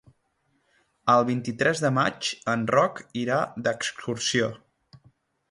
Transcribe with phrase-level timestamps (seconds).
[1.15, 4.51] El vint-i-tres de maig en Roc irà d'excursió.